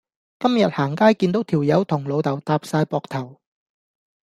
[0.39, 3.39] 今日行街見到條友同老豆搭哂膊頭